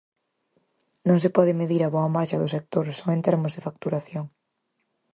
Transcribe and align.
Non 1.07 1.17
se 1.23 1.29
pode 1.37 1.57
medir 1.61 1.81
a 1.83 1.93
boa 1.95 2.13
marcha 2.15 2.41
do 2.41 2.51
sector 2.55 2.85
só 2.99 3.07
en 3.15 3.21
termos 3.27 3.51
de 3.55 3.63
facturación. 3.67 4.25